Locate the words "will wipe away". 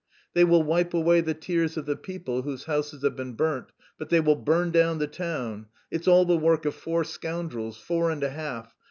0.43-1.21